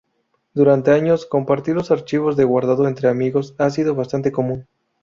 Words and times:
Durante 0.55 0.89
años, 0.89 1.27
compartir 1.27 1.75
los 1.75 1.91
archivos 1.91 2.35
de 2.35 2.43
guardado 2.43 2.87
entre 2.87 3.07
amigos 3.07 3.53
ha 3.59 3.69
sido 3.69 3.93
bastante 3.93 4.31
común. 4.31 4.65